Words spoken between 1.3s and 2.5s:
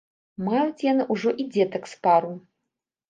і дзетак з пару.